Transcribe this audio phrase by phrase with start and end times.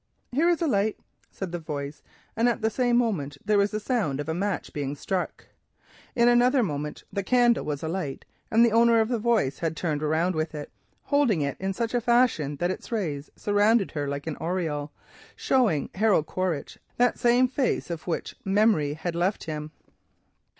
[0.31, 0.97] "Here is a light,"
[1.29, 2.01] said the voice,
[2.35, 5.45] and at the same moment there was a sound of a match being struck.
[6.15, 10.01] In another moment the candle was burning, and the owner of the voice had turned,
[10.01, 16.25] holding it in such a fashion that its rays surrounded her like an aureole—showing Harold
[16.25, 19.69] Quaritch that face of which the memory had never left him.